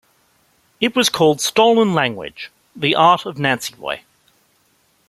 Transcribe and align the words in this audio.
It 0.79 0.95
was 0.95 1.09
called 1.09 1.39
"Stolen 1.41 1.93
Language- 1.93 2.49
the 2.75 2.95
art 2.95 3.27
of 3.27 3.35
Nancyboy". 3.37 3.99